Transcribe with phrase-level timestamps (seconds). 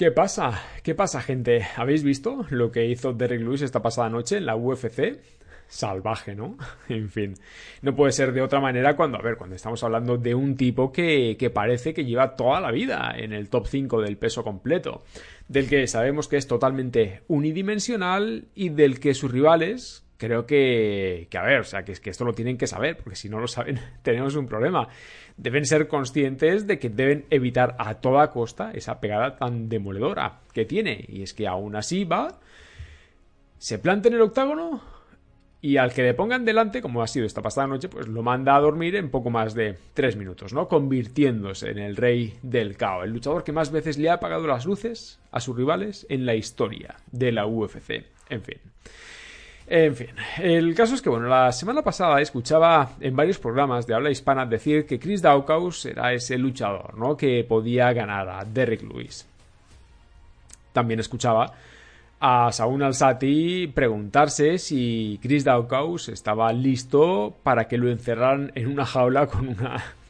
[0.00, 0.62] ¿Qué pasa?
[0.82, 1.60] ¿Qué pasa, gente?
[1.76, 5.20] ¿Habéis visto lo que hizo Derek Lewis esta pasada noche en la UFC?
[5.68, 6.56] Salvaje, ¿no?
[6.88, 7.34] en fin,
[7.82, 10.90] no puede ser de otra manera cuando, a ver, cuando estamos hablando de un tipo
[10.90, 15.02] que, que parece que lleva toda la vida en el top 5 del peso completo
[15.48, 21.38] del que sabemos que es totalmente unidimensional y del que sus rivales creo que, que
[21.38, 23.48] a ver, o sea, que, que esto lo tienen que saber, porque si no lo
[23.48, 24.86] saben tenemos un problema.
[25.38, 30.66] Deben ser conscientes de que deben evitar a toda costa esa pegada tan demoledora que
[30.66, 31.06] tiene.
[31.08, 32.38] Y es que aún así va,
[33.58, 34.82] se planta en el octágono
[35.62, 38.54] y al que le pongan delante, como ha sido esta pasada noche, pues lo manda
[38.54, 40.68] a dormir en poco más de tres minutos, ¿no?
[40.68, 44.66] Convirtiéndose en el rey del caos, el luchador que más veces le ha apagado las
[44.66, 48.04] luces a sus rivales en la historia de la UFC.
[48.28, 48.58] En fin.
[49.72, 50.08] En fin,
[50.42, 54.44] el caso es que, bueno, la semana pasada escuchaba en varios programas de habla hispana
[54.44, 57.16] decir que Chris Dawkins era ese luchador, ¿no?
[57.16, 59.24] Que podía ganar a Derrick Lewis.
[60.72, 61.54] También escuchaba
[62.18, 68.84] a Saúl Alsati preguntarse si Chris Daukaus estaba listo para que lo encerraran en una
[68.84, 69.56] jaula con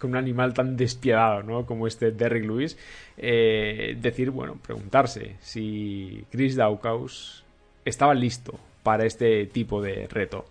[0.03, 1.67] un animal tan despiadado ¿no?
[1.67, 2.79] como este Derrick Lewis.
[3.19, 7.45] Eh, decir, bueno, preguntarse si Chris Daukaus
[7.85, 10.47] estaba listo para este tipo de reto.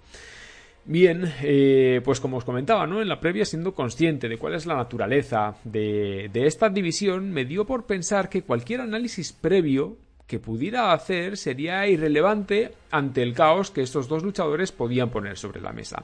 [0.86, 3.02] Bien, eh, pues como os comentaba, ¿no?
[3.02, 7.46] En la previa, siendo consciente de cuál es la naturaleza de, de esta división, me
[7.46, 9.98] dio por pensar que cualquier análisis previo
[10.30, 15.60] que pudiera hacer sería irrelevante ante el caos que estos dos luchadores podían poner sobre
[15.60, 16.04] la mesa.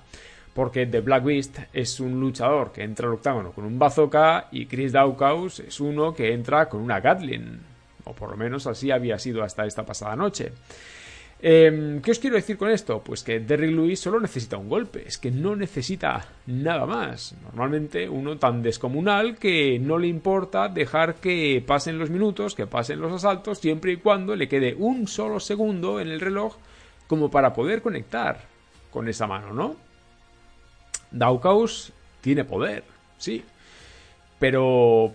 [0.55, 4.65] Porque The Black Beast es un luchador que entra al octágono con un bazooka y
[4.65, 7.59] Chris Dawkins es uno que entra con una Gatlin.
[8.05, 10.51] O por lo menos así había sido hasta esta pasada noche.
[11.41, 13.01] Em, ¿Qué os quiero decir con esto?
[13.03, 17.35] Pues que Derrick Lewis solo necesita un golpe, es que no necesita nada más.
[17.43, 23.01] Normalmente uno tan descomunal que no le importa dejar que pasen los minutos, que pasen
[23.01, 26.55] los asaltos, siempre y cuando le quede un solo segundo en el reloj
[27.07, 28.39] como para poder conectar
[28.89, 29.75] con esa mano, ¿no?
[31.11, 31.91] Daukaus
[32.21, 32.83] tiene poder,
[33.17, 33.43] sí,
[34.39, 35.11] pero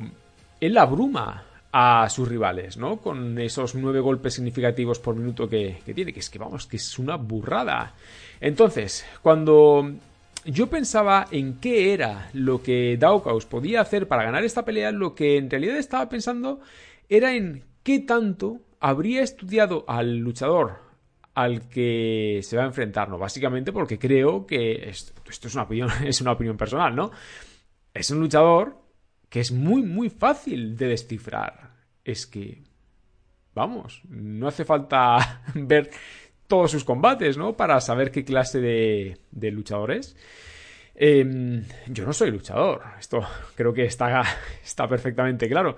[0.61, 2.97] él abruma a sus rivales, ¿no?
[2.97, 6.99] Con esos nueve golpes significativos por minuto que, tiene, que es que vamos, que es
[6.99, 7.95] una burrada.
[8.41, 9.91] Entonces, cuando
[10.45, 15.15] yo pensaba en qué era lo que Daukaus podía hacer para ganar esta pelea, lo
[15.15, 16.61] que en realidad estaba pensando
[17.09, 20.91] era en qué tanto habría estudiado al luchador
[21.35, 23.17] al que se va a enfrentar, ¿no?
[23.17, 27.13] Básicamente porque creo que esto, esto es una opinión, es una opinión personal, ¿no?
[27.95, 28.80] Es un luchador
[29.31, 31.71] que es muy, muy fácil de descifrar.
[32.05, 32.65] Es que,
[33.55, 35.91] vamos, no hace falta ver
[36.47, 37.57] todos sus combates, ¿no?
[37.57, 40.17] Para saber qué clase de, de luchador es.
[40.97, 43.21] Em, yo no soy luchador, esto
[43.55, 44.23] creo que está,
[44.63, 45.77] está perfectamente claro.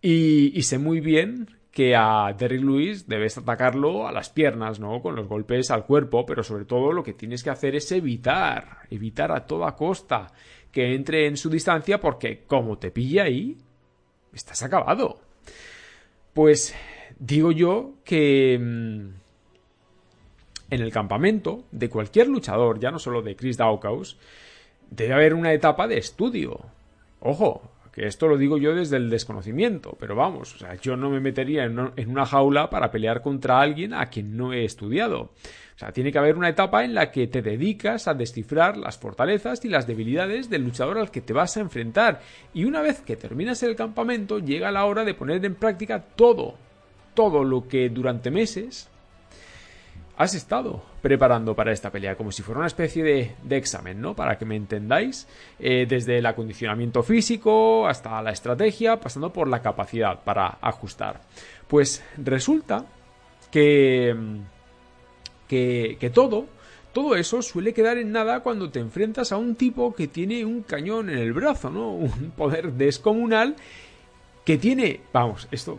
[0.00, 5.00] Y, y, sé muy bien que a Derrick Lewis debes atacarlo a las piernas, ¿no?
[5.00, 8.78] Con los golpes al cuerpo, pero sobre todo lo que tienes que hacer es evitar,
[8.90, 10.32] evitar a toda costa
[10.74, 13.56] que entre en su distancia porque como te pilla ahí,
[14.34, 15.20] estás acabado.
[16.34, 16.74] Pues
[17.16, 19.08] digo yo que mm,
[20.70, 24.16] en el campamento de cualquier luchador, ya no solo de Chris Dawkins,
[24.90, 26.58] debe haber una etapa de estudio.
[27.20, 31.08] Ojo, que esto lo digo yo desde el desconocimiento, pero vamos, o sea, yo no
[31.08, 35.30] me metería en una jaula para pelear contra alguien a quien no he estudiado.
[35.74, 38.96] O sea, tiene que haber una etapa en la que te dedicas a descifrar las
[38.96, 42.20] fortalezas y las debilidades del luchador al que te vas a enfrentar.
[42.52, 46.54] Y una vez que terminas el campamento, llega la hora de poner en práctica todo,
[47.14, 48.88] todo lo que durante meses
[50.16, 54.14] has estado preparando para esta pelea, como si fuera una especie de, examen, ¿no?
[54.14, 55.26] Para que me entendáis,
[55.58, 61.20] eh, desde el acondicionamiento físico hasta la estrategia, pasando por la capacidad para ajustar.
[61.66, 62.86] Pues resulta
[63.50, 64.14] que
[65.98, 66.46] que, todo,
[66.92, 70.62] todo eso suele quedar en nada cuando te enfrentas a un tipo que tiene un
[70.62, 71.90] cañón en el brazo, ¿no?
[71.94, 73.56] Un poder descomunal
[74.44, 75.78] que tiene, vamos, esto,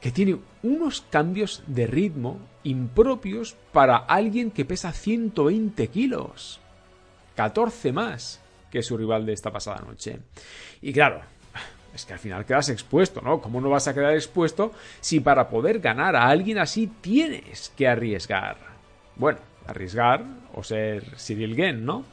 [0.00, 6.60] que tiene unos cambios de ritmo impropios para alguien que pesa 120 kilos.
[7.36, 8.40] 14 más
[8.70, 10.18] que su rival de esta pasada noche.
[10.82, 11.20] Y claro,
[11.94, 13.40] es que al final quedas expuesto, ¿no?
[13.40, 17.86] ¿Cómo no vas a quedar expuesto si para poder ganar a alguien así tienes que
[17.86, 18.73] arriesgar?
[19.16, 20.24] Bueno, arriesgar
[20.54, 22.04] o ser Cyril Gen, ¿no?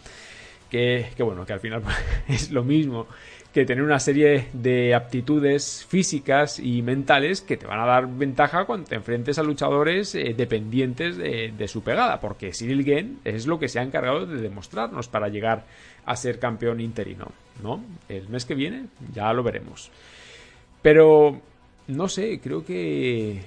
[0.69, 1.83] Que, que bueno, que al final
[2.27, 3.07] es lo mismo
[3.53, 8.65] que tener una serie de aptitudes físicas y mentales que te van a dar ventaja
[8.65, 13.59] cuando te enfrentes a luchadores eh, dependientes de, su pegada, porque Cyril Gen es lo
[13.59, 15.65] que se ha encargado de demostrarnos para llegar
[16.06, 17.27] a ser campeón interino,
[17.62, 17.83] ¿no?
[18.07, 19.92] El mes que viene ya lo veremos.
[20.81, 21.42] Pero,
[21.88, 23.42] no sé, creo que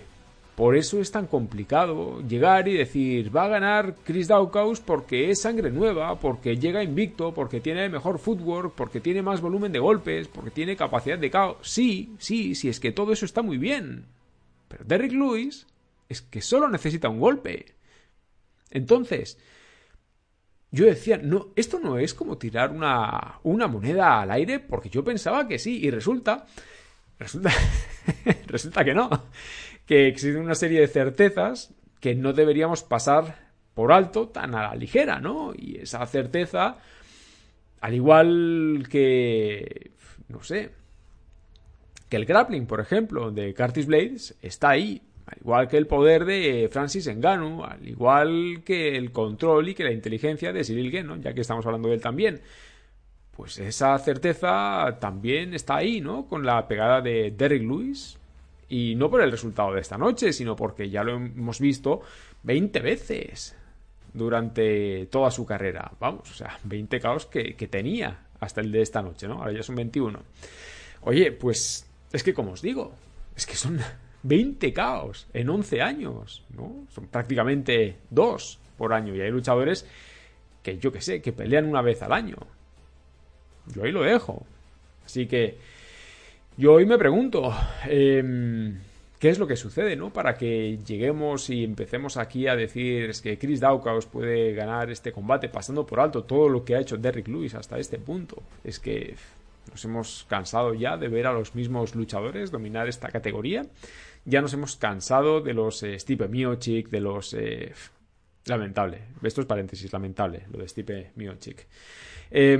[0.54, 5.40] por eso es tan complicado llegar y decir, va a ganar Chris Dawkins porque es
[5.40, 10.28] sangre nueva, porque llega invicto, porque tiene mejor footwork, porque tiene más volumen de golpes,
[10.28, 11.56] porque tiene capacidad de caos.
[11.62, 14.06] Sí, sí, sí, es que todo eso está muy bien.
[14.68, 15.66] Pero Derrick Lewis
[16.08, 17.74] es que solo necesita un golpe.
[18.70, 19.38] Entonces,
[20.70, 25.02] yo decía, no, esto no es como tirar una, una moneda al aire, porque yo
[25.02, 26.46] pensaba que sí, y resulta,
[27.18, 27.50] resulta,
[28.46, 29.10] resulta que no
[29.86, 33.44] que existe una serie de certezas que no deberíamos pasar
[33.75, 35.52] por alto tan a la ligera, ¿no?
[35.54, 36.76] Y esa certeza,
[37.81, 39.90] al igual que,
[40.28, 40.70] no sé,
[42.08, 45.02] que el grappling, por ejemplo, de Curtis Blades, está ahí.
[45.26, 49.84] Al igual que el poder de Francis Ngannou, al igual que el control y que
[49.84, 51.16] la inteligencia de Cyril ¿no?
[51.16, 52.42] Ya que estamos hablando de él también.
[53.31, 56.26] Pues esa certeza también está ahí, ¿no?
[56.26, 58.19] Con la pegada de Derrick Lewis,
[58.74, 62.00] y no por el resultado de esta noche, sino porque ya lo hemos visto
[62.42, 63.56] 20 veces
[64.12, 65.92] durante toda su carrera.
[66.00, 69.34] Vamos, o sea, 20 caos que, tenía hasta el de esta noche, ¿no?
[69.34, 70.18] Ahora ya son 21.
[71.02, 72.92] Oye, pues es que como os digo,
[73.36, 73.78] es que son
[74.24, 76.88] 20 caos en 11 años, ¿no?
[76.92, 79.86] Son prácticamente dos por año y hay luchadores
[80.64, 82.38] que yo que sé, que pelean una vez al año.
[83.66, 84.44] Yo ahí lo dejo.
[85.06, 85.58] Así que
[86.56, 87.52] yo hoy me pregunto,
[87.86, 88.78] em,
[89.18, 90.12] ¿qué es lo que sucede, no?
[90.12, 95.12] Para que lleguemos y empecemos aquí a decir es que Chris Dawkins puede ganar este
[95.12, 98.42] combate pasando por alto todo lo que ha hecho Derrick Lewis hasta este punto.
[98.62, 99.16] Es que
[99.70, 103.66] nos hemos cansado ya de ver a los mismos luchadores dominar esta categoría.
[104.24, 107.34] Ya nos hemos cansado de los eh, Stipe Miocic, de los...
[107.34, 107.72] Eh,
[108.46, 109.00] lamentable.
[109.22, 111.66] Esto es paréntesis, lamentable, lo de Stipe Miocic.
[112.30, 112.58] Eh,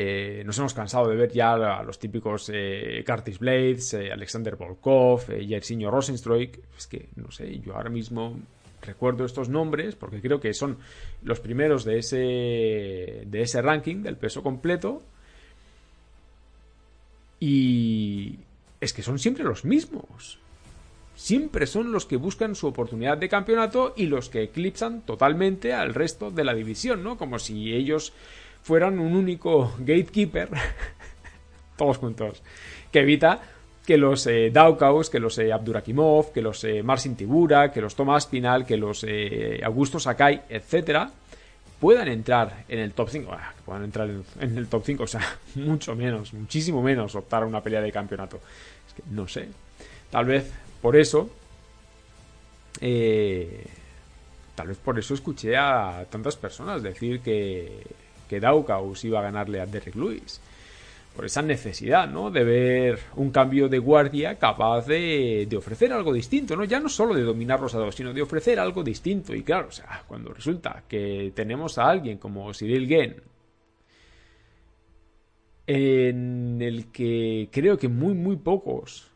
[0.00, 4.54] eh, nos hemos cansado de ver ya a los típicos eh, Curtis Blades, eh, Alexander
[4.54, 6.60] Volkov, Yersinho Rosenstruik.
[6.76, 8.38] Es que, no sé, yo ahora mismo
[8.80, 10.78] recuerdo estos nombres porque creo que son
[11.24, 15.02] los primeros de ese, de ese ranking del peso completo.
[17.40, 18.38] Y
[18.80, 20.38] es que son siempre los mismos.
[21.16, 25.92] Siempre son los que buscan su oportunidad de campeonato y los que eclipsan totalmente al
[25.92, 27.18] resto de la división, ¿no?
[27.18, 28.12] Como si ellos
[28.68, 30.50] fueran un único gatekeeper,
[31.78, 32.42] todos juntos,
[32.92, 33.40] que evita
[33.86, 34.52] que los eh,
[35.10, 39.06] que los eh, Abdurakimov, que los eh, Marcin Tibura, que los Tomás Pinal, que los
[39.08, 41.10] eh, Augusto Sakai, etcétera,
[41.80, 43.32] puedan entrar en el top 5.
[43.32, 45.22] Ah, que puedan entrar en, el top 5, o sea,
[45.54, 48.38] mucho menos, muchísimo menos optar a una pelea de campeonato.
[48.86, 49.48] Es que no sé.
[50.10, 51.30] Tal vez por eso.
[54.54, 59.60] tal vez por eso escuché a tantas personas decir que que Daukaus iba a ganarle
[59.60, 60.40] a Derrick Lewis.
[61.16, 62.30] Por esa necesidad, ¿no?
[62.30, 66.62] De ver un cambio de guardia capaz de, ofrecer algo distinto, ¿no?
[66.64, 69.34] Ya no solo de dominarlos a dos, sino de ofrecer algo distinto.
[69.34, 73.22] Y claro, o sea, cuando resulta que tenemos a alguien como Cyril Gen,
[75.66, 79.10] en el que creo que muy, muy pocos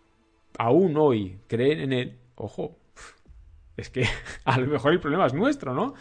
[0.59, 2.77] aún hoy creen en él, ojo,
[3.77, 4.05] es que
[4.45, 5.95] a lo mejor el problema es nuestro, ¿no?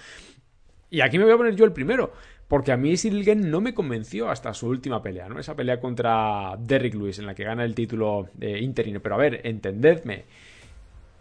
[0.89, 2.12] Y aquí me voy a poner yo el primero.
[2.51, 5.39] Porque a mí Cyril no me convenció hasta su última pelea, ¿no?
[5.39, 9.00] Esa pelea contra Derrick Lewis en la que gana el título interino.
[9.00, 10.25] Pero a ver, entendedme.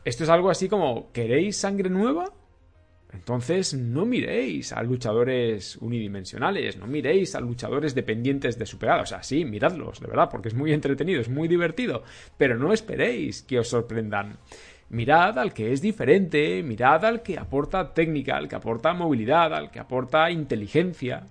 [0.04, 2.32] Esto es algo así como, ¿queréis sangre nueva?
[3.12, 9.02] Entonces no miréis a luchadores unidimensionales, no miréis a luchadores dependientes de su pegada.
[9.02, 12.02] O sea, sí, miradlos, de verdad, porque es muy entretenido, es muy divertido.
[12.38, 14.36] Pero no esperéis que os sorprendan.
[14.90, 19.70] Mirad al que es diferente, mirad al que aporta técnica, al que aporta movilidad, al
[19.70, 21.22] que aporta inteligencia.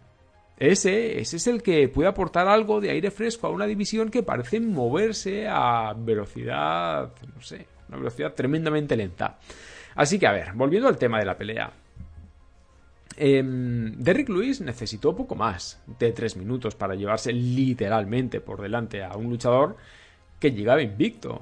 [0.57, 4.23] Ese, ese es el que puede aportar algo de aire fresco a una división que
[4.23, 9.37] parece moverse a velocidad, no sé, una velocidad tremendamente lenta.
[9.95, 11.69] Así que a ver, volviendo al tema de la pelea.
[13.17, 19.17] Em, Derrick Lewis necesitó poco más de tres minutos para llevarse literalmente por delante a
[19.17, 19.75] un luchador
[20.39, 21.41] que llegaba invicto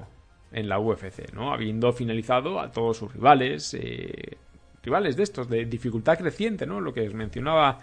[0.52, 1.52] en la UFC, ¿no?
[1.52, 4.36] Habiendo finalizado a todos sus rivales, eh,
[4.82, 6.80] rivales de estos, de dificultad creciente, ¿no?
[6.80, 7.78] Lo que os mencionaba,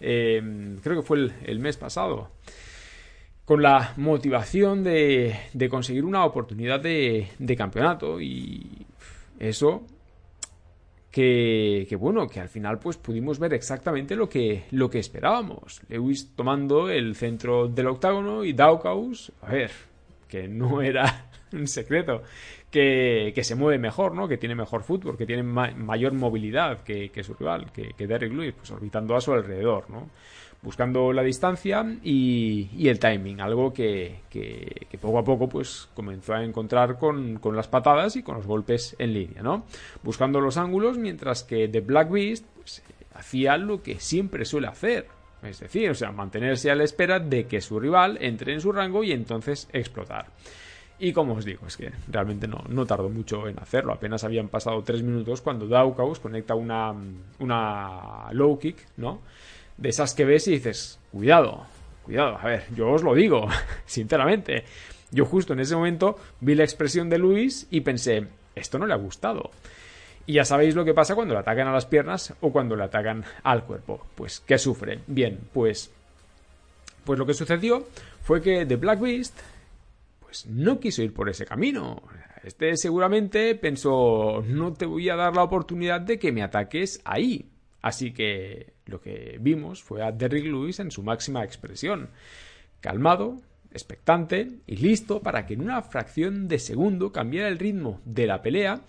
[0.00, 2.30] eh, creo que fue el, mes pasado.
[3.44, 8.86] con la motivación de, de conseguir una oportunidad de, de campeonato y
[9.38, 9.84] eso
[11.10, 15.80] que, que, bueno, que al final pues pudimos ver exactamente lo que, lo que esperábamos.
[15.88, 19.72] Lewis tomando el centro del octágono y Daukaus, a ver,
[20.28, 22.22] que no era un secreto,
[22.70, 24.28] que, que, se mueve mejor, ¿no?
[24.28, 28.06] Que tiene mejor fútbol, que tiene ma mayor movilidad que, que, su rival, que, que
[28.06, 30.08] Derrick Lewis, pues orbitando a su alrededor, ¿no?
[30.62, 35.88] buscando la distancia y, y el timing, algo que, que, que, poco a poco pues
[35.94, 39.64] comenzó a encontrar con, con, las patadas y con los golpes en línea, ¿no?
[40.02, 42.82] Buscando los ángulos, mientras que The Black Beast pues,
[43.14, 45.06] hacía lo que siempre suele hacer,
[45.42, 48.72] es decir, o sea, mantenerse a la espera de que su rival entre en su
[48.72, 50.26] rango y entonces explotar.
[51.00, 53.92] Y como os digo, es que realmente no, no tardó mucho en hacerlo.
[53.92, 56.94] Apenas habían pasado tres minutos cuando Daukaus conecta una,
[57.38, 59.20] una low kick, ¿no?
[59.80, 61.64] de esas que ves y dices, cuidado,
[62.04, 63.48] cuidado, a ver, yo os lo digo,
[63.86, 64.64] sinceramente.
[65.10, 68.92] Yo justo en ese momento vi la expresión de Luis y pensé, esto no le
[68.92, 69.50] ha gustado.
[70.26, 72.84] Y ya sabéis lo que pasa cuando le atacan a las piernas o cuando le
[72.84, 74.06] atacan al cuerpo.
[74.14, 75.00] Pues, ¿qué sufre?
[75.06, 75.90] Bien, pues.
[77.04, 77.86] Pues lo que sucedió
[78.22, 79.36] fue que The Black Beast.
[80.30, 82.04] Pues no quiso ir por ese camino.
[82.44, 84.44] Este seguramente pensó.
[84.46, 87.50] No te voy a dar la oportunidad de que me ataques ahí.
[87.82, 92.10] Así que lo que vimos fue a Derrick Lewis en su máxima expresión,
[92.80, 93.40] calmado,
[93.72, 98.40] expectante y listo para que en una fracción de segundo cambiara el ritmo de la
[98.40, 98.82] pelea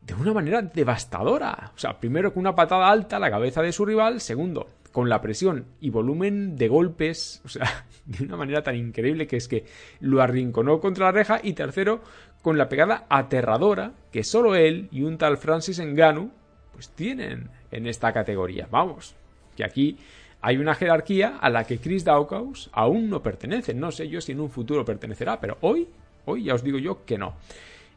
[0.00, 1.72] de una manera devastadora.
[1.74, 5.08] O sea, primero con una patada alta a la cabeza de su rival, segundo, con
[5.08, 9.46] la presión y volumen de golpes, o sea, de una manera tan increíble que es
[9.46, 9.64] que
[10.00, 12.00] lo arrinconó contra la reja, y tercero,
[12.42, 16.32] con la pegada aterradora que solo él y un tal Francis Ngannou
[16.72, 18.66] pues tienen en esta categoría.
[18.72, 19.14] Vamos,
[19.54, 19.96] que aquí
[20.40, 23.74] hay una jerarquía a la que Chris Dawkins aún no pertenece.
[23.74, 25.86] No sé yo si en un futuro pertenecerá, pero hoy,
[26.24, 27.36] hoy ya os digo yo que no.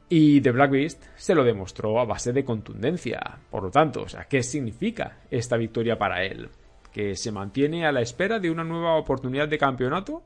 [0.08, 3.40] Y The Black Beast se lo demostró a base de contundencia.
[3.50, 6.48] Por lo tanto, o sea, ¿qué significa esta victoria para él?
[6.92, 10.24] ¿Que se mantiene a la espera de una nueva oportunidad de campeonato?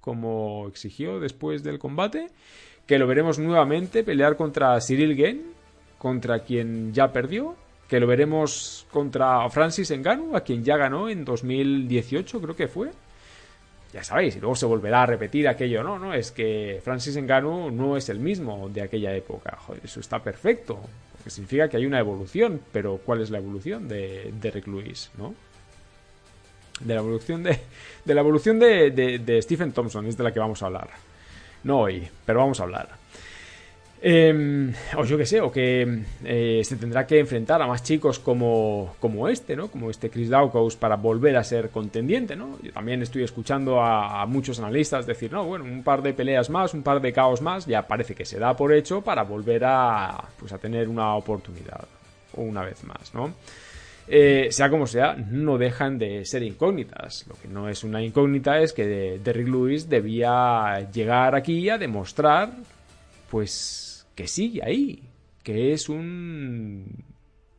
[0.00, 2.28] Como exigió después del combate.
[2.86, 5.42] ¿Que lo veremos nuevamente pelear contra Cyril Gane?
[5.98, 7.56] ¿Contra quien ya perdió?
[7.88, 12.90] que lo veremos contra Francis Ngannou, a quien ya ganó en 2018, creo que fue.
[13.94, 17.70] Ya sabéis, y luego se volverá a repetir aquello, no, no, es que Francis Ngannou
[17.70, 19.56] no es el mismo de aquella época.
[19.56, 20.78] Joder, eso está perfecto,
[21.12, 25.10] porque significa que hay una evolución, pero ¿cuál es la evolución de, de Rick Lewis,
[25.16, 25.34] no?
[26.80, 27.58] De la evolución de,
[28.04, 30.88] de la evolución de, de, de Stephen Thompson es de la que vamos a hablar.
[31.64, 32.88] No hoy, pero vamos a hablar.
[34.00, 38.20] Eh, o yo que sé, o que eh, se tendrá que enfrentar a más chicos
[38.20, 39.68] como, como este, ¿no?
[39.68, 42.58] Como este Chris Dawkins para volver a ser contendiente, ¿no?
[42.62, 46.48] Yo también estoy escuchando a, a, muchos analistas decir, no, bueno, un par de peleas
[46.48, 49.64] más, un par de caos más, ya parece que se da por hecho para volver
[49.64, 51.84] a, pues, a tener una oportunidad,
[52.34, 53.34] una vez más, ¿no?
[54.10, 57.26] Eh, sea como sea, no dejan de ser incógnitas.
[57.28, 62.50] Lo que no es una incógnita es que Derrick Lewis debía llegar aquí a demostrar,
[63.30, 65.02] pues que sigue ahí,
[65.42, 67.04] que es un...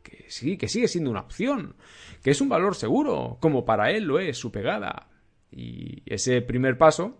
[0.02, 1.76] que sí, que sigue siendo una opción,
[2.22, 5.06] que es un valor seguro, como para él lo es su pegada.
[5.52, 7.16] Y ese primer paso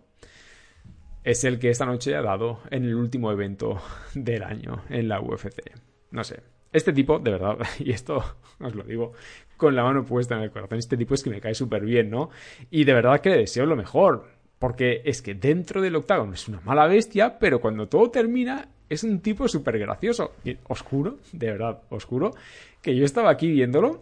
[1.23, 3.81] es el que esta noche ha dado en el último evento
[4.13, 5.71] del año en la UFC.
[6.11, 8.23] No sé, este tipo, de verdad, y esto
[8.59, 9.13] os lo digo
[9.57, 12.09] con la mano puesta en el corazón, este tipo es que me cae súper bien,
[12.09, 12.31] ¿no?
[12.71, 16.47] Y de verdad que le deseo lo mejor, porque es que dentro del octágono es
[16.47, 20.33] una mala bestia, pero cuando todo termina es un tipo súper gracioso.
[20.43, 22.33] Y oscuro, de verdad, oscuro.
[22.81, 24.01] Que yo estaba aquí viéndolo.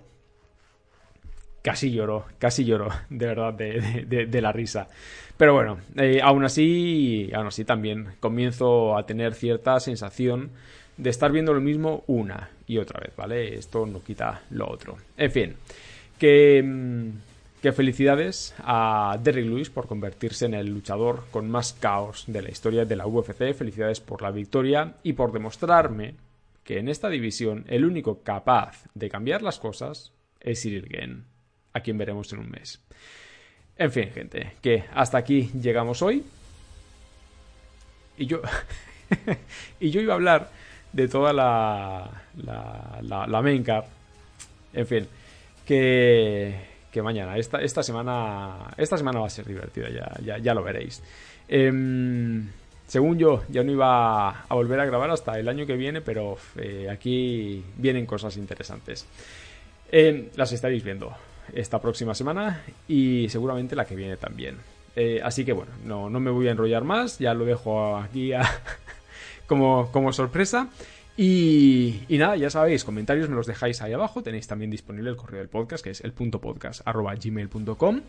[1.62, 4.88] Casi lloro, casi lloro, de verdad, de la risa.
[5.38, 10.52] Pero bueno, eh, aún así, aún así también comienzo a tener cierta sensación
[11.00, 13.56] de estar viendo lo mismo una y otra vez, ¿vale?
[13.56, 14.98] Esto no quita lo otro.
[15.18, 15.56] En fin,
[16.20, 17.10] que mm,
[17.62, 22.50] que felicidades a Derrick Lewis por convertirse en el luchador con más caos de la
[22.50, 23.54] historia de la UFC.
[23.54, 26.16] Felicidades por la victoria y por demostrarme
[26.64, 31.24] que en esta división el único capaz de cambiar las cosas es Cyril Gane,
[31.74, 32.80] a quien veremos en un mes.
[33.76, 36.24] En fin, gente, que hasta aquí llegamos hoy.
[38.18, 38.42] Y yo.
[39.80, 40.50] y yo iba a hablar
[40.94, 42.10] de toda la.
[42.44, 43.66] la, la, main.
[44.74, 45.08] En fin,
[45.66, 47.38] que que mañana.
[47.38, 49.90] Esta, esta, semana, esta semana va a ser divertida,
[50.24, 51.04] ya, ya, lo veréis.
[51.48, 51.72] Eh,
[52.88, 56.38] según yo, ya no iba a volver a grabar hasta el año que viene, pero
[56.58, 59.06] eh, aquí vienen cosas interesantes.
[59.92, 61.16] Eh, las estaréis viendo
[61.54, 64.58] esta próxima semana y seguramente la que viene también.
[64.96, 68.34] Eh, así que bueno, no, no me voy a enrollar más, ya lo dejo aquí
[69.50, 70.70] como, sorpresa.
[71.18, 74.24] Y, nada, ya sabéis, comentarios me los dejáis ahí abajo.
[74.24, 78.02] Tenéis también disponible el correo del podcast, que es el punto gmail.com.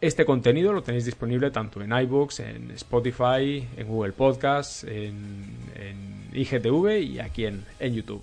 [0.00, 5.56] Este contenido lo tenéis disponible tanto en iBooks, en Spotify, en Google Podcasts, en,
[6.32, 8.22] IGTV y aquí en, YouTube.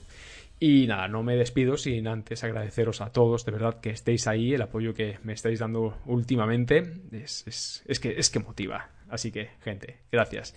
[0.57, 4.53] Y nada, no me despido sin antes agradeceros a todos, de verdad, que estéis ahí,
[4.53, 6.93] el apoyo que me estáis dando últimamente.
[7.11, 8.89] Es, es, que, es que motiva.
[9.09, 10.55] Así que, gente, gracias.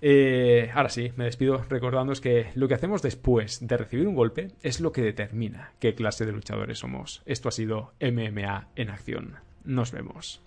[0.00, 4.48] Eh, ahora sí, me despido recordándoos que lo que hacemos después de recibir un golpe
[4.62, 7.22] es lo que determina qué clase de luchadores somos.
[7.26, 9.36] Esto ha sido MMA en acción.
[9.64, 10.40] Nos vemos.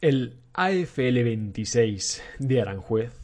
[0.00, 3.23] El AFL 26 de Aranjuez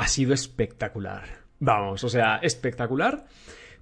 [0.00, 1.24] ha sido espectacular.
[1.58, 3.26] Vamos, o sea, espectacular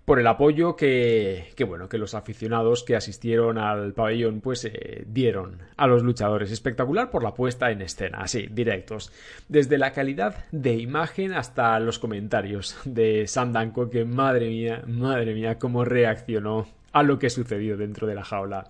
[0.05, 5.05] por el apoyo que, que bueno, que los aficionados que asistieron al pabellón pues eh,
[5.07, 6.51] dieron a los luchadores.
[6.51, 9.13] Espectacular por la puesta en escena, así, directos.
[9.47, 15.57] Desde la calidad de imagen hasta los comentarios de Sandanko, que madre mía, madre mía,
[15.57, 18.67] cómo reaccionó a lo que sucedió dentro de la jaula.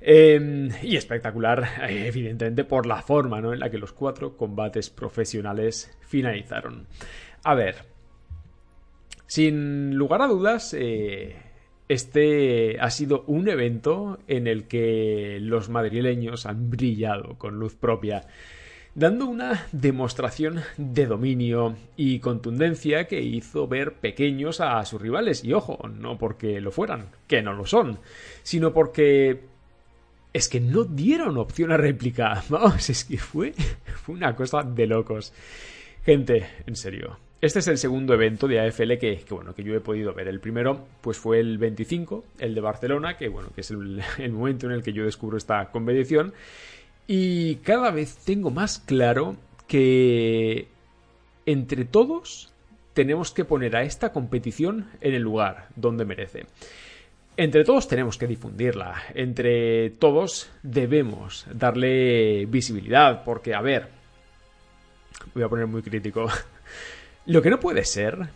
[0.00, 3.52] Em, y espectacular, evidentemente, por la forma ¿no?
[3.52, 6.86] en la que los cuatro combates profesionales finalizaron.
[7.44, 7.76] A ver,
[9.26, 11.36] sin lugar a dudas, eh,
[11.88, 18.26] este ha sido un evento en el que los madrileños han brillado con luz propia
[18.98, 25.44] dando una demostración de dominio y contundencia que hizo ver pequeños a sus rivales.
[25.44, 28.00] Y ojo, no porque lo fueran, que no lo son,
[28.42, 29.40] sino porque
[30.32, 32.42] es que no dieron opción a réplica.
[32.48, 33.52] Vamos, es que fue,
[34.02, 35.32] fue una cosa de locos.
[36.04, 37.18] Gente, en serio.
[37.40, 40.26] Este es el segundo evento de AFL que, bueno, que yo he podido ver.
[40.26, 44.32] El primero, pues fue el 25, el de Barcelona, que bueno, que es el, el
[44.32, 46.32] momento en el que yo descubro esta competición.
[47.06, 49.36] Y cada vez tengo más claro
[49.66, 50.68] que
[51.46, 52.52] entre todos
[52.92, 56.46] tenemos que poner a esta competición en el lugar donde merece.
[57.38, 63.86] Entre todos tenemos que difundirla, entre todos debemos darle visibilidad, porque, a ver,
[65.34, 66.26] voy a poner muy crítico,
[67.26, 68.30] lo que no puede ser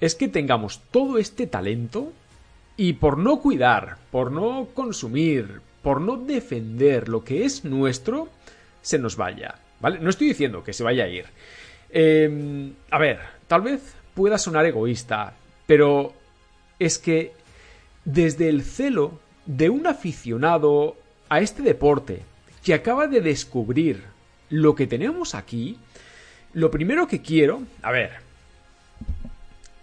[0.00, 2.14] es que tengamos todo este talento
[2.78, 8.30] y por no cuidar, por no consumir, por no defender lo que es nuestro,
[8.80, 9.98] se nos vaya, ¿vale?
[9.98, 11.26] No estoy diciendo que se vaya a ir.
[11.90, 15.34] Em, a ver, tal vez pueda sonar egoísta,
[15.66, 16.14] pero
[16.78, 17.36] es que
[18.08, 20.96] desde el celo de un aficionado
[21.28, 22.22] a este deporte
[22.64, 24.02] que acaba de descubrir
[24.48, 25.78] lo que tenemos aquí,
[26.54, 28.12] lo primero que quiero, a ver,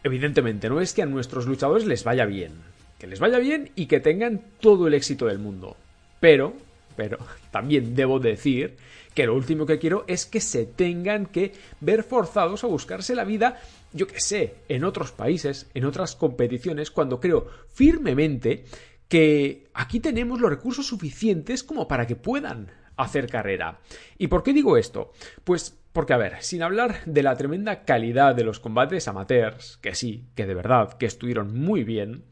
[0.04, 2.54] evidentemente no es que a nuestros luchadores les vaya bien,
[2.98, 5.78] que les vaya bien y que tengan todo el éxito del mundo,
[6.20, 6.54] pero,
[6.96, 7.20] pero
[7.52, 8.76] también debo decir
[9.14, 13.24] que lo último que quiero es que se tengan que ver forzados a buscarse la
[13.24, 13.62] vida
[13.96, 18.66] yo qué sé, en otros países, en otras competiciones, cuando creo firmemente
[19.08, 23.80] que aquí tenemos los recursos suficientes como para que puedan hacer carrera.
[24.18, 25.12] ¿Y por qué digo esto?
[25.44, 29.96] Pues porque, a ver, sin hablar de la tremenda calidad de los combates amateurs, que
[29.96, 32.26] sí, que de verdad, que estuvieron muy bien,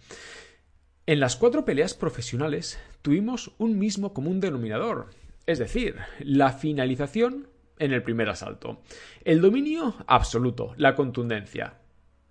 [1.06, 5.12] en las cuatro peleas profesionales tuvimos un mismo común denominador,
[5.46, 7.48] es decir, la finalización
[7.80, 8.82] en el primer asalto.
[9.24, 11.80] El dominio absoluto, la contundencia,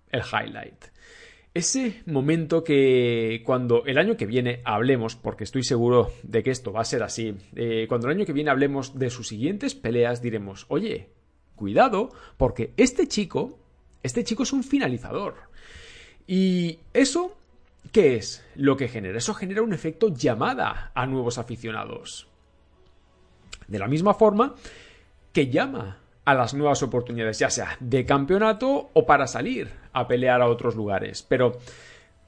[0.09, 0.85] el highlight.
[1.53, 6.71] Ese momento que cuando el año que viene hablemos, porque estoy seguro de que esto
[6.71, 10.21] va a ser así, eh, cuando el año que viene hablemos de sus siguientes peleas
[10.21, 11.09] diremos, oye,
[11.55, 13.59] cuidado, porque este chico,
[14.01, 15.35] este chico es un finalizador.
[16.25, 17.37] Y eso,
[17.91, 19.19] ¿qué es lo que genera?
[19.19, 22.27] Eso genera un efecto llamada a nuevos aficionados.
[23.67, 24.55] De la misma forma
[25.33, 30.41] que llama a las nuevas oportunidades, ya sea de campeonato o para salir a pelear
[30.41, 31.23] a otros lugares.
[31.27, 31.57] Pero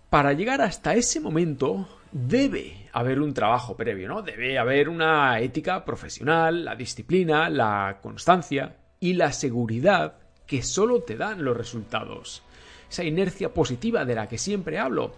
[0.10, 4.22] para llegar hasta ese momento debe haber un trabajo previo, ¿no?
[4.22, 10.16] Debe haber una ética profesional, la disciplina, la constancia y la seguridad
[10.46, 12.44] que solo te dan los resultados.
[12.90, 15.14] Esa inercia positiva de la que siempre hablo.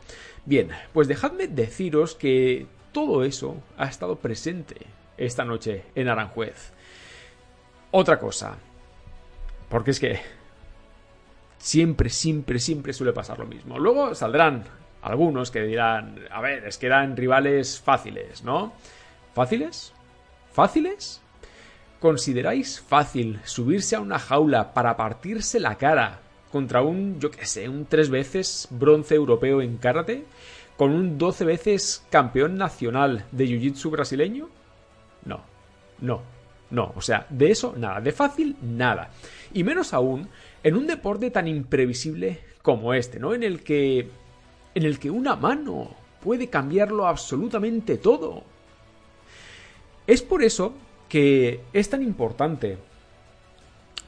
[0.46, 4.76] Bien, pues dejadme deciros que todo eso ha estado presente
[5.18, 6.74] esta noche en Aranjuez.
[7.92, 8.58] Otra cosa.
[9.70, 10.20] Porque es que
[11.58, 13.80] siempre, siempre, siempre suele pasar lo mismo.
[13.80, 14.64] Luego saldrán
[15.02, 18.74] algunos que dirán, a ver, es que eran rivales fáciles, ¿no?
[19.34, 19.94] ¿Fáciles?
[20.52, 21.22] ¿Fáciles?
[22.00, 26.20] ¿Consideráis fácil subirse a una jaula para partirse la cara
[26.52, 30.26] contra un, yo qué sé, un tres veces bronce europeo en karate?
[30.78, 34.50] ¿Con un doce veces campeón nacional de jiu-jitsu brasileño?
[35.26, 35.42] No,
[36.00, 36.22] no,
[36.70, 36.94] no.
[36.96, 39.10] O sea, de eso nada, de fácil nada.
[39.54, 40.28] Y menos aún
[40.64, 43.34] en un deporte tan imprevisible como este, ¿no?
[43.34, 44.10] En el que.
[44.76, 48.44] en el que una mano puede cambiarlo absolutamente todo.
[50.06, 50.74] Es por eso
[51.10, 52.78] que es tan importante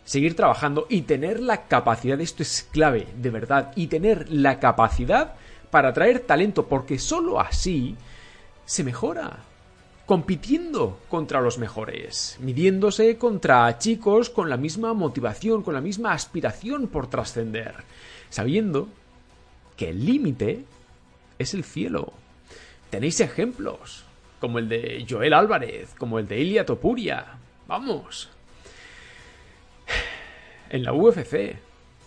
[0.03, 5.35] seguir trabajando y tener la capacidad, esto es clave, de verdad, y tener la capacidad
[5.69, 7.95] para atraer talento, porque sólo así
[8.65, 9.43] se mejora.
[10.09, 16.87] Compitiendo contra los mejores, midiéndose contra chicos con la misma motivación, con la misma aspiración
[16.87, 17.75] por trascender,
[18.31, 18.87] sabiendo
[19.77, 20.65] que el límite
[21.37, 22.11] es el cielo.
[22.89, 24.03] Tenéis ejemplos,
[24.39, 27.37] como el de Joel Álvarez, como el de Ilia Topuria.
[27.67, 28.31] Vamos.
[30.71, 31.55] En la UFC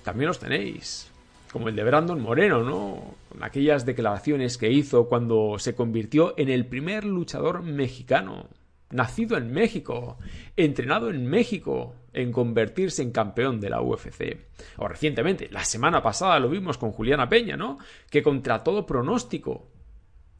[0.03, 1.09] también los tenéis,
[1.53, 3.15] como el de Brandon Moreno, ¿no?
[3.29, 8.49] Con aquellas declaraciones que hizo cuando se convirtió en el primer luchador mexicano,
[8.91, 10.17] nacido en México,
[10.57, 14.37] entrenado en México, en convertirse en campeón de la UFC.
[14.79, 17.79] O recientemente, la semana pasada lo vimos con Juliana Peña, ¿no?
[18.11, 19.69] Que contra todo pronóstico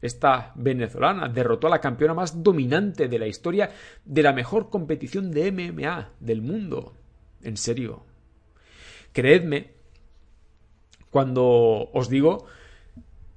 [0.01, 3.71] esta venezolana derrotó a la campeona más dominante de la historia
[4.03, 6.93] de la mejor competición de MMA del mundo.
[7.41, 8.05] En serio.
[9.13, 9.82] Creedme
[11.13, 12.47] cuando os digo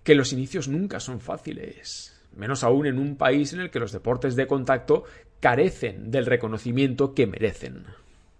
[0.02, 3.92] que los inicios nunca son fáciles, menos aún en un país en el que los
[3.92, 5.04] deportes de contacto
[5.40, 7.84] carecen del reconocimiento que merecen.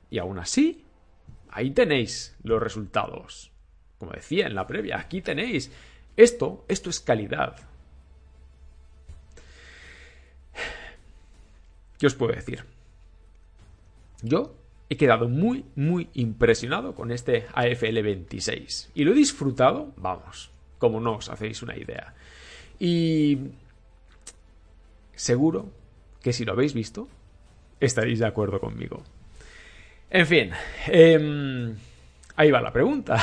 [0.09, 0.87] Y aún así,
[1.51, 3.53] ahí tenéis los resultados.
[3.99, 5.70] Como decía en la previa, aquí tenéis.
[6.16, 7.57] Esto, esto es calidad.
[11.99, 12.64] ¿Qué os puedo decir?
[14.22, 14.57] Yo
[14.88, 18.90] he quedado muy, muy impresionado con este AFL 26.
[18.94, 22.14] Y lo he disfrutado, vamos, como no os hacéis una idea.
[22.79, 23.38] Y
[25.14, 25.70] seguro
[26.22, 27.09] que si lo habéis visto,
[27.81, 29.03] estaréis de acuerdo conmigo.
[30.11, 30.51] En fin,
[30.87, 31.75] em,
[32.37, 33.18] ahí va la pregunta.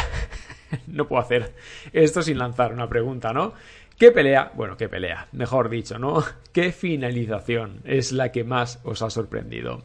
[0.88, 1.54] no puedo hacer
[1.94, 3.54] esto sin lanzar una pregunta, ¿no?
[3.98, 4.52] ¿Qué pelea?
[4.56, 6.24] Bueno, qué pelea, mejor dicho, ¿no?
[6.52, 9.84] ¿Qué finalización es la que más os ha sorprendido?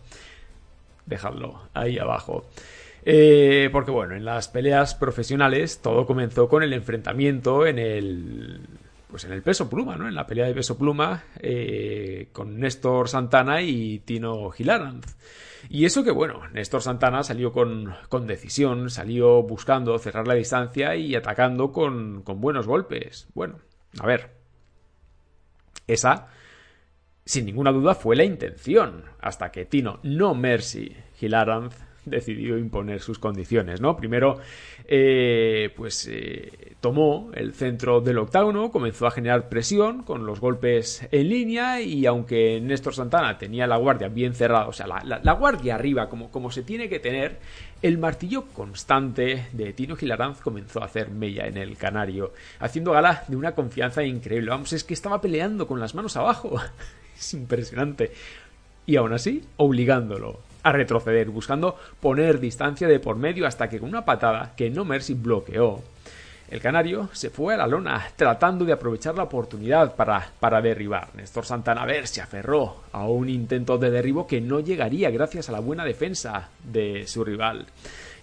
[1.08, 2.46] Dejadlo ahí abajo.
[3.04, 8.60] Eh, porque bueno, en las peleas profesionales todo comenzó con el enfrentamiento en el
[9.10, 10.06] pues en el peso pluma, ¿no?
[10.06, 15.16] En la pelea de peso pluma eh, con Néstor Santana y Tino Gilaranz.
[15.70, 20.94] Y eso que bueno, Néstor Santana salió con, con decisión, salió buscando cerrar la distancia
[20.94, 23.28] y atacando con, con buenos golpes.
[23.32, 23.56] Bueno,
[23.98, 24.36] a ver.
[25.86, 26.28] Esa,
[27.28, 31.74] sin ninguna duda, fue la intención, hasta que Tino No Mercy Hilaranz
[32.06, 33.98] decidió imponer sus condiciones, ¿no?
[33.98, 34.38] Primero,
[34.86, 41.06] eh, pues eh, tomó el centro del octágono, comenzó a generar presión con los golpes
[41.10, 45.74] en línea y aunque Néstor Santana tenía la guardia bien cerrada, o sea, la, guardia
[45.74, 47.40] arriba como, se tiene que tener,
[47.82, 53.24] el martillo constante de Tino Gilaranz comenzó a hacer mella en el canario, haciendo gala
[53.28, 54.48] de una confianza increíble.
[54.48, 56.58] Vamos, es que estaba peleando con las manos abajo.
[57.18, 58.12] Es impresionante.
[58.86, 63.88] Y aún así, obligándolo a retroceder, buscando poner distancia de por medio hasta que con
[63.88, 65.82] una patada que No Mercy bloqueó,
[66.50, 71.14] el canario se fue a la lona, tratando de aprovechar la oportunidad para, para derribar.
[71.14, 75.52] Néstor Santana ver se aferró a un intento de derribo que no llegaría gracias a
[75.52, 77.66] la buena defensa de su rival.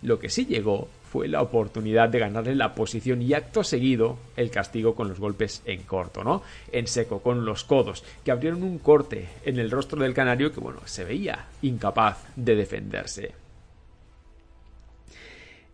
[0.02, 4.52] Lo que sí llegó fue la oportunidad de ganarle la posición y acto seguido el
[4.52, 6.44] castigo con los golpes en corto, ¿no?
[6.74, 10.60] En seco, con los codos, que abrieron un corte en el rostro del canario que,
[10.60, 13.32] bueno, se veía incapaz de defenderse.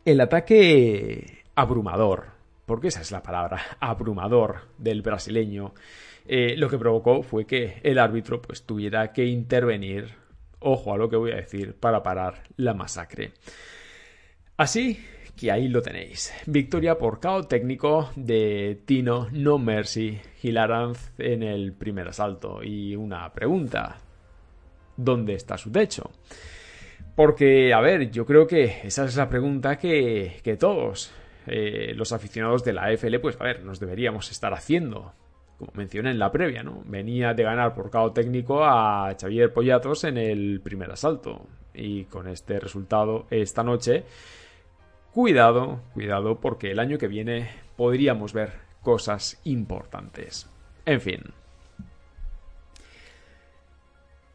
[0.06, 2.26] El ataque abrumador
[2.68, 5.74] porque esa es la palabra, abrumador del brasileño,
[6.28, 10.14] eh, lo que provocó fue que el árbitro pues tuviera que intervenir,
[10.60, 13.34] ojo a lo que voy a decir, para parar la masacre.
[14.56, 15.04] Así
[15.42, 16.32] que ahí lo tenéis.
[16.46, 22.62] Victoria por cao técnico de Tino No Mercy Hilaranz en el primer asalto.
[22.62, 23.98] Y una pregunta.
[24.96, 26.12] ¿Dónde está su techo?
[27.16, 31.12] Porque, a ver, yo creo que esa es la pregunta que, que todos
[31.48, 35.14] eh, los aficionados de la AFL, pues a ver, nos deberíamos estar haciendo.
[35.58, 36.84] Como mencioné en la previa, ¿no?
[36.86, 41.48] Venía de ganar por cao técnico a Xavier Pollatos en el primer asalto.
[41.74, 44.04] Y con este resultado esta noche,
[45.14, 50.48] cuidado, cuidado, porque el año que viene podríamos ver cosas importantes.
[50.86, 51.22] En fin.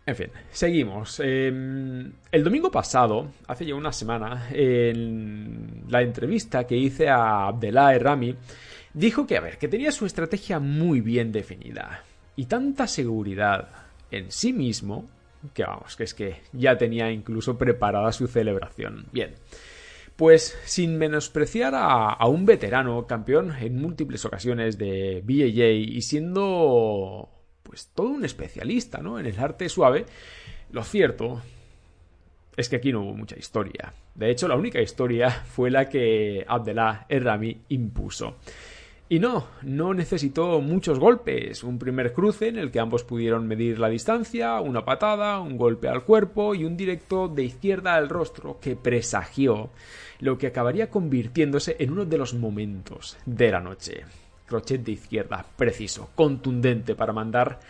[0.07, 1.21] En fin, seguimos.
[1.21, 7.99] Em, el domingo pasado, hace ya una semana, en la entrevista que hice a Abdellah
[7.99, 8.37] Rami,
[8.95, 12.05] dijo que, a ver, que tenía su estrategia muy bien definida
[12.37, 13.69] y tanta seguridad
[14.13, 15.09] en sí mismo
[15.55, 19.07] que vamos, que es que ya tenía incluso preparada su celebración.
[19.13, 19.35] Bien.
[20.17, 27.29] Pues sin menospreciar a, un veterano campeón en múltiples ocasiones de BAJ y siendo
[27.63, 29.19] pues todo un especialista, ¿no?
[29.19, 30.07] En el arte suave.
[30.71, 31.43] Lo cierto
[32.57, 33.93] es que aquí no hubo mucha historia.
[34.15, 38.37] De hecho, la única historia fue la que Abdellah Errami impuso.
[39.09, 41.63] Y no, no necesitó muchos golpes.
[41.63, 45.89] Un primer cruce en el que ambos pudieron medir la distancia, una patada, un golpe
[45.89, 49.71] al cuerpo y un directo de izquierda al rostro que presagió
[50.21, 54.05] lo que acabaría convirtiéndose en uno de los momentos de la noche
[54.47, 57.61] crochet de izquierda, preciso, contundente para mandar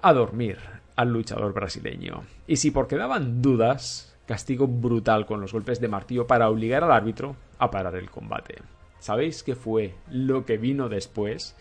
[0.00, 0.58] a dormir
[0.96, 2.22] al luchador brasileño.
[2.46, 6.92] Y si por quedaban dudas, castigo brutal con los golpes de martillo para obligar al
[6.92, 8.56] árbitro a parar el combate.
[9.00, 11.56] ¿Sabéis qué fue lo que vino después?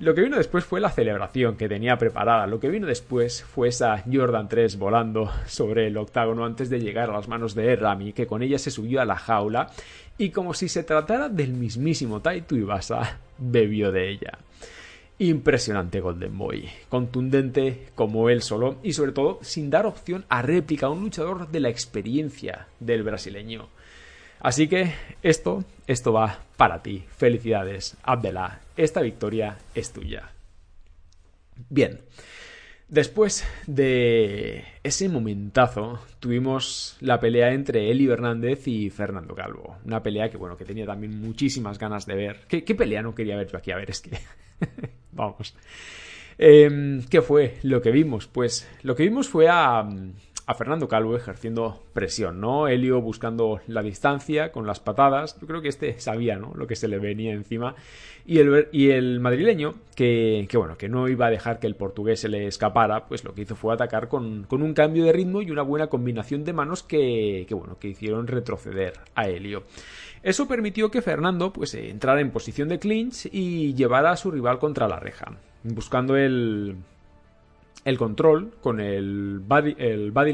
[0.00, 2.46] Lo que vino después fue la celebración que tenía preparada.
[2.46, 7.10] Lo que vino después fue esa Jordan 3 volando sobre el octágono antes de llegar
[7.10, 9.70] a las manos de Rami, que con ella se subió a la jaula
[10.16, 14.38] y como si se tratara del mismísimo Taito Ibasa, bebió de ella.
[15.18, 20.86] Impresionante Golden Boy, contundente como él solo y sobre todo sin dar opción a réplica
[20.86, 23.68] a un luchador de la experiencia del brasileño.
[24.40, 27.04] Así que esto, esto va para ti.
[27.16, 28.60] Felicidades, Abdela.
[28.76, 30.30] Esta victoria es tuya.
[31.68, 32.00] Bien.
[32.88, 39.76] Después de ese momentazo, tuvimos la pelea entre Eli Hernández y Fernando Calvo.
[39.84, 42.40] Una pelea que, bueno, que tenía también muchísimas ganas de ver.
[42.48, 43.70] ¿Qué, pelea no quería ver yo aquí?
[43.70, 44.18] A ver, es que...
[45.12, 45.54] Vamos.
[46.36, 48.26] Em, ¿Qué fue lo que vimos?
[48.26, 49.88] Pues lo que vimos fue a,
[50.50, 52.66] a Fernando Calvo ejerciendo presión, ¿no?
[52.66, 55.38] Helio buscando la distancia con las patadas.
[55.40, 56.52] Yo creo que este sabía, ¿no?
[56.56, 57.76] Lo que se le venía encima.
[58.26, 62.18] Y el, y el madrileño, que, bueno, que no iba a dejar que el portugués
[62.18, 65.52] se le escapara, pues lo que hizo fue atacar con, un cambio de ritmo y
[65.52, 69.62] una buena combinación de manos que, que bueno, que hicieron retroceder a Helio.
[70.24, 74.58] Eso permitió que Fernando pues entrara en posición de clinch y llevara a su rival
[74.58, 75.32] contra la reja,
[75.62, 76.74] buscando el,
[77.84, 80.32] el control con el body, el body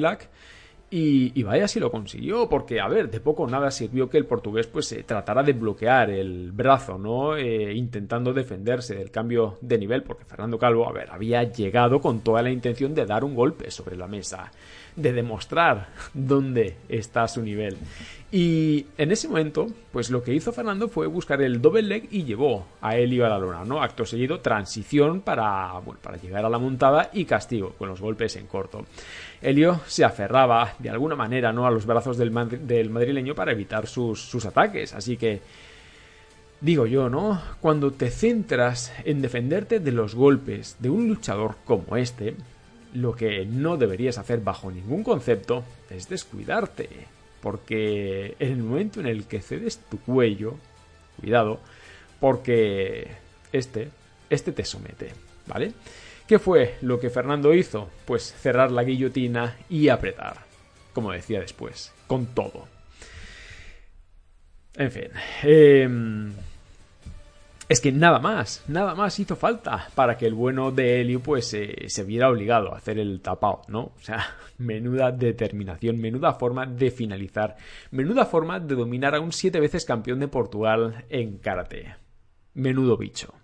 [0.88, 4.68] y, vaya si lo consiguió, porque, a ver, de poco nada sirvió que el portugués
[4.68, 7.36] pues se tratara de bloquear el brazo, ¿no?
[7.36, 12.20] Eh, intentando defenderse del cambio de nivel, porque Fernando Calvo, a ver, había llegado con
[12.20, 14.52] toda la intención de dar un golpe sobre la mesa,
[14.94, 17.76] de demostrar dónde está su nivel.
[18.30, 22.24] Y en ese momento, pues lo que hizo Fernando fue buscar el double leg y
[22.24, 23.82] llevó a Elio a la lona, ¿no?
[23.82, 28.36] Acto seguido, transición para, bueno, para llegar a la montada y castigo con los golpes
[28.36, 28.84] en corto.
[29.42, 31.66] Elio se aferraba de alguna manera, ¿no?
[31.66, 32.32] A los brazos del,
[32.66, 35.40] del madrileño para evitar sus, sus ataques, así que
[36.60, 37.42] Digo yo, ¿no?
[37.60, 42.34] Cuando te centras en defenderte de los golpes de un luchador como este,
[42.94, 46.88] lo que no deberías hacer bajo ningún concepto es descuidarte.
[47.42, 50.56] Porque en el momento en el que cedes tu cuello,
[51.20, 51.60] cuidado,
[52.20, 53.08] porque
[53.52, 53.90] este,
[54.30, 55.12] este te somete,
[55.46, 55.74] ¿vale?
[56.26, 57.88] ¿Qué fue lo que Fernando hizo?
[58.04, 60.38] Pues cerrar la guillotina y apretar,
[60.92, 62.66] como decía después, con todo.
[64.74, 65.08] En fin,
[65.44, 65.88] eh,
[67.68, 71.46] es que nada más, nada más hizo falta para que el bueno de Helio pues
[71.48, 73.92] se viera obligado a hacer el tapao, ¿no?
[73.96, 77.56] O sea, menuda determinación, menuda forma de finalizar,
[77.90, 81.96] menuda forma de dominar a un siete veces campeón de Portugal en karate.
[82.54, 83.34] Menudo bicho.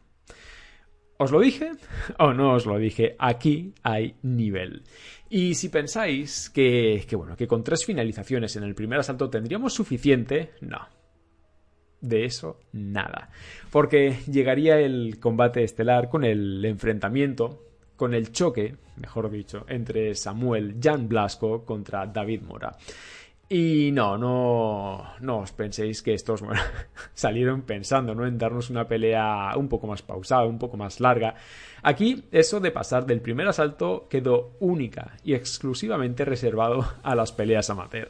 [1.23, 1.71] ¿Os lo dije
[2.19, 3.15] o no os lo dije?
[3.17, 4.83] Aquí hay nivel.
[5.31, 9.73] Y si pensáis que, que bueno, que con tres finalizaciones en el primer asalto tendríamos
[9.73, 10.81] suficiente, no,
[12.01, 13.31] de eso nada.
[13.71, 20.79] Porque llegaría el combate estelar con el enfrentamiento, con el choque, mejor dicho, entre Samuel
[20.83, 22.77] Jan Blasco contra David Mora.
[23.55, 26.43] Y no, no, no os penséis que estos
[27.15, 28.27] salieron pensando ¿no?
[28.27, 31.35] en darnos una pelea un poco más pausada, un poco más larga.
[31.83, 37.69] Aquí eso de pasar del primer asalto quedó única y exclusivamente reservado a las peleas
[37.69, 38.09] amateur.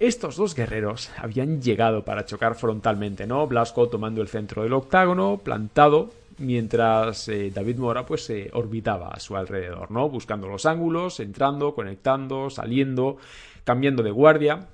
[0.00, 3.46] Estos dos guerreros habían llegado para chocar frontalmente, ¿no?
[3.46, 9.20] Blasco tomando el centro del octágono, plantado, mientras eh, David Mora pues se orbitaba a
[9.20, 10.08] su alrededor, ¿no?
[10.08, 13.18] Buscando los ángulos, entrando, conectando, saliendo,
[13.64, 14.68] cambiando de guardia.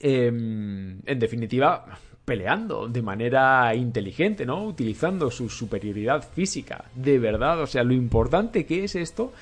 [0.00, 4.64] Em, en definitiva, peleando de manera inteligente, ¿no?
[4.64, 6.84] Utilizando su superioridad física.
[6.94, 9.32] De verdad, o sea, lo importante que es esto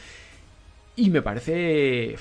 [0.96, 2.16] Y me parece...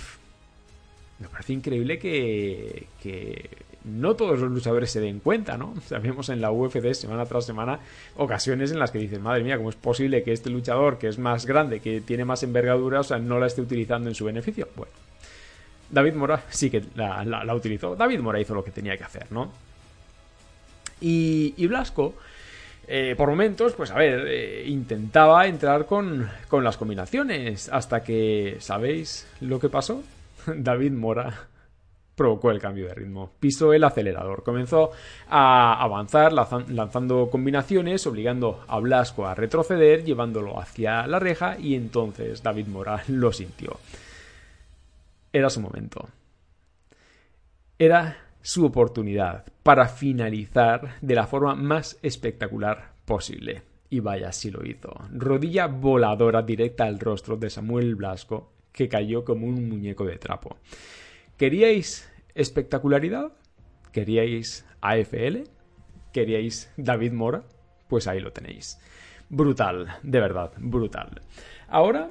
[1.18, 3.50] Me parece increíble que, que
[3.86, 5.74] no todos los luchadores se den cuenta, ¿no?
[5.88, 7.80] Sabemos en la UFC semana tras semana
[8.18, 11.18] ocasiones en las que dicen, madre mía, ¿cómo es posible que este luchador que es
[11.18, 14.68] más grande, que tiene más envergadura, o sea, no la esté utilizando en su beneficio?
[14.76, 14.92] Bueno,
[15.96, 17.96] David Mora sí que la, utilizó.
[17.96, 19.50] David Mora hizo lo que tenía que hacer, ¿no?
[21.00, 22.16] Y, Blasco,
[22.86, 28.58] eh, por momentos, pues a ver, eh, intentaba entrar con, con las combinaciones, hasta que,
[28.60, 30.04] ¿sabéis lo que pasó?
[30.48, 31.48] David Mora
[32.16, 33.32] provocó el cambio de ritmo.
[33.40, 34.92] Pisó el acelerador, comenzó
[35.30, 42.44] a avanzar lanzando combinaciones, obligando a Blasco a retroceder, llevándolo hacia la reja y entonces
[42.44, 43.80] David Mora lo sintió.
[45.36, 46.08] Era su momento.
[47.78, 53.64] Era su oportunidad para finalizar de la forma más espectacular posible.
[53.90, 54.94] Y vaya si lo hizo.
[55.12, 60.56] Rodilla voladora directa al rostro de Samuel Blasco, que cayó como un muñeco de trapo.
[61.36, 63.34] ¿Queríais espectacularidad?
[63.92, 65.50] ¿Queríais AFL?
[66.14, 67.44] ¿Queríais David Mora?
[67.90, 68.80] Pues ahí lo tenéis.
[69.28, 71.22] Brutal, de verdad, brutal.
[71.68, 72.10] Ahora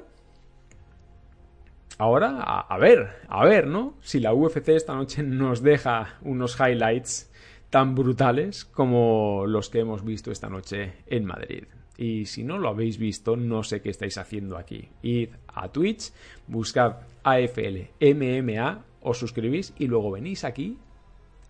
[1.97, 3.95] Ahora, a, ver, a ver, ¿no?
[4.01, 7.31] Si la UFC esta noche nos deja unos highlights
[7.69, 11.63] tan brutales como los que hemos visto esta noche en Madrid.
[11.97, 14.89] Y si no lo habéis visto, no sé qué estáis haciendo aquí.
[15.01, 16.11] Id a Twitch,
[16.47, 20.77] buscad AFL MMA os suscribís y luego venís aquí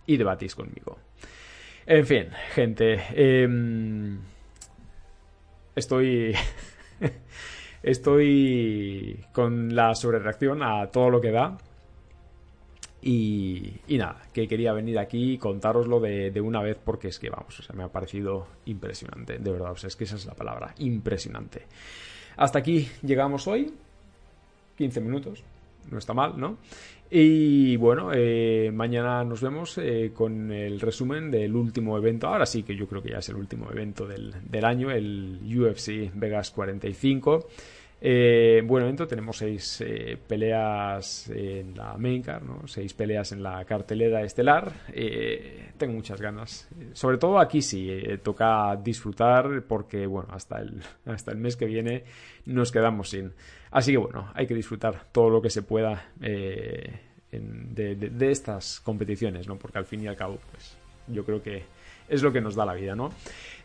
[0.06, 0.98] y debatís conmigo.
[1.86, 4.20] En fin, gente, em,
[5.74, 6.34] estoy...
[7.86, 11.56] estoy con la sobrereacción a todo lo que da.
[13.00, 17.30] Y, nada, que quería venir aquí y contároslo de, de, una vez porque es que,
[17.30, 20.26] vamos, o sea, me ha parecido impresionante, de verdad, o sea, es que esa es
[20.26, 21.66] la palabra, impresionante.
[22.36, 23.72] Hasta aquí llegamos hoy,
[24.76, 25.44] 15 minutos,
[25.88, 26.58] no está mal, ¿no?
[27.10, 32.26] Y bueno, eh, mañana nos vemos eh, con el resumen del último evento.
[32.26, 35.38] Ahora sí que yo creo que ya es el último evento del, del año, el
[35.44, 37.46] UFC Vegas 45.
[38.00, 42.68] Eh, buen evento, tenemos seis eh, peleas en la main card, ¿no?
[42.68, 44.72] seis peleas en la cartelera estelar.
[45.76, 46.68] tengo muchas ganas.
[46.92, 47.90] Sobre todo aquí sí,
[48.22, 52.04] toca disfrutar porque bueno, hasta el, hasta el mes que viene
[52.44, 53.32] nos quedamos sin.
[53.70, 59.46] Así que bueno, hay que disfrutar todo lo que se pueda eh, de, estas competiciones,
[59.46, 59.56] ¿no?
[59.56, 60.76] Porque al fin y al cabo, pues
[61.08, 61.64] yo creo que
[62.08, 63.10] es lo que nos da la vida, ¿no?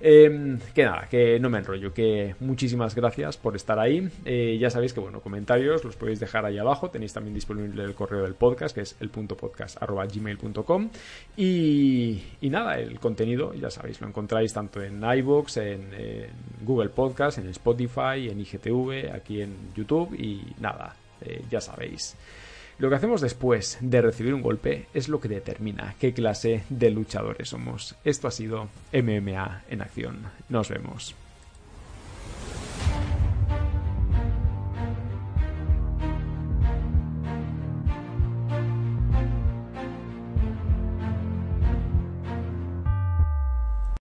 [0.03, 4.09] Em, que nada, que no me enrollo, que muchísimas gracias por estar ahí.
[4.25, 6.89] Eh, ya sabéis que, bueno, comentarios los podéis dejar ahí abajo.
[6.89, 9.37] Tenéis también disponible el correo del podcast, que es el punto
[11.37, 15.91] Y, y nada, el contenido, ya sabéis, lo encontráis tanto en iVoox, en,
[16.63, 22.15] Google Podcast, en Spotify, en IGTV, aquí en YouTube y nada, eh, ya sabéis.
[22.77, 26.89] Lo que hacemos después de recibir un golpe es lo que determina qué clase de
[26.89, 27.95] luchadores somos.
[28.03, 30.23] Esto ha sido MMA en acción.
[30.49, 31.15] Nos vemos.